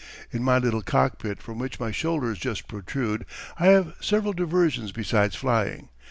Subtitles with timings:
[0.35, 3.23] _]In my little cockpit from which my shoulders just protrude
[3.59, 5.89] I have several diversions besides flying.